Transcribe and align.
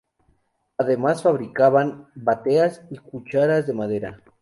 Además 0.79 1.21
fabricaban 1.21 2.07
bateas 2.15 2.81
y 2.89 2.97
cucharas 2.97 3.67
de 3.67 3.73
madera. 3.75 4.19